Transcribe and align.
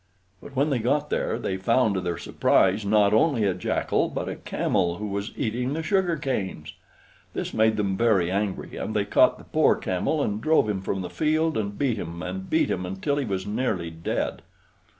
But 0.41 0.55
when 0.55 0.71
they 0.71 0.79
got 0.79 1.11
there 1.11 1.37
they 1.37 1.57
found 1.57 1.93
to 1.93 2.01
their 2.01 2.17
surprise 2.17 2.83
not 2.83 3.13
only 3.13 3.43
a 3.43 3.53
Jackal, 3.53 4.09
but 4.09 4.27
a 4.27 4.35
Camel 4.35 4.95
who 4.95 5.05
was 5.05 5.29
eating 5.37 5.73
the 5.73 5.83
sugarcanes! 5.83 6.73
This 7.35 7.53
made 7.53 7.77
them 7.77 7.95
very 7.97 8.31
angry, 8.31 8.77
and 8.77 8.95
they 8.95 9.05
caught 9.05 9.37
the 9.37 9.43
poor 9.43 9.75
Camel 9.75 10.23
and 10.23 10.41
drove 10.41 10.67
him 10.67 10.81
from 10.81 11.03
the 11.03 11.11
field 11.11 11.55
and 11.55 11.77
beat 11.77 11.97
him 11.97 12.23
and 12.23 12.49
beat 12.49 12.71
him 12.71 12.83
until 12.83 13.17
he 13.17 13.25
was 13.25 13.45
nearly 13.45 13.91
dead. 13.91 14.41